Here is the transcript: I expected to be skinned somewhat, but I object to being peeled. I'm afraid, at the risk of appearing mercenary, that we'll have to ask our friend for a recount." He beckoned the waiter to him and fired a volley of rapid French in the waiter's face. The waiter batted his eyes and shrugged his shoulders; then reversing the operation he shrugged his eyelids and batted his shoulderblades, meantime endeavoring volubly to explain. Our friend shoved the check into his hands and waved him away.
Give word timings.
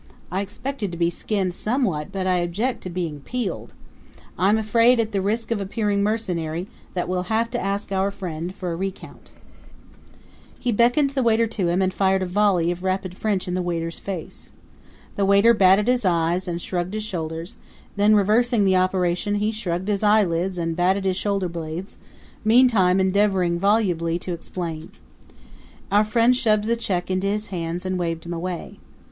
I 0.31 0.41
expected 0.41 0.91
to 0.91 0.97
be 0.97 1.11
skinned 1.11 1.53
somewhat, 1.53 2.11
but 2.11 2.25
I 2.25 2.37
object 2.39 2.81
to 2.81 2.89
being 2.89 3.19
peeled. 3.19 3.75
I'm 4.35 4.57
afraid, 4.57 4.99
at 4.99 5.11
the 5.11 5.21
risk 5.21 5.51
of 5.51 5.61
appearing 5.61 6.01
mercenary, 6.01 6.65
that 6.95 7.07
we'll 7.07 7.27
have 7.29 7.51
to 7.51 7.59
ask 7.61 7.91
our 7.91 8.09
friend 8.09 8.55
for 8.55 8.71
a 8.71 8.75
recount." 8.75 9.29
He 10.59 10.71
beckoned 10.71 11.11
the 11.11 11.21
waiter 11.21 11.45
to 11.45 11.67
him 11.67 11.83
and 11.83 11.93
fired 11.93 12.23
a 12.23 12.25
volley 12.25 12.71
of 12.71 12.83
rapid 12.83 13.15
French 13.15 13.47
in 13.47 13.53
the 13.53 13.61
waiter's 13.61 13.99
face. 13.99 14.51
The 15.17 15.23
waiter 15.23 15.53
batted 15.53 15.87
his 15.87 16.03
eyes 16.03 16.47
and 16.47 16.59
shrugged 16.59 16.95
his 16.95 17.03
shoulders; 17.03 17.57
then 17.95 18.15
reversing 18.15 18.65
the 18.65 18.77
operation 18.77 19.35
he 19.35 19.51
shrugged 19.51 19.87
his 19.87 20.01
eyelids 20.01 20.57
and 20.57 20.75
batted 20.75 21.05
his 21.05 21.15
shoulderblades, 21.17 21.97
meantime 22.43 22.99
endeavoring 22.99 23.59
volubly 23.59 24.17
to 24.17 24.33
explain. 24.33 24.89
Our 25.91 26.03
friend 26.03 26.35
shoved 26.35 26.63
the 26.63 26.75
check 26.75 27.11
into 27.11 27.27
his 27.27 27.47
hands 27.49 27.85
and 27.85 27.99
waved 27.99 28.25
him 28.25 28.33
away. 28.33 28.79